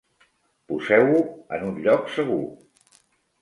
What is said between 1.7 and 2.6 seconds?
lloc segur.